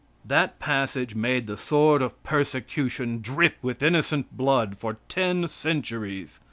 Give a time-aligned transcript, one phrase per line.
[0.25, 6.39] That passage made the sword of persecution drip with innocent blood for ten centuries.